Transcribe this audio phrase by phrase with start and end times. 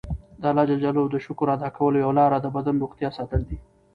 [0.41, 0.71] د الله ج
[1.13, 3.57] د شکر ادا کولو یوه لاره د بدن روغتیا ساتل دي.